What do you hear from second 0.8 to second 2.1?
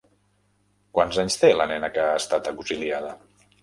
Quants anys té la nena que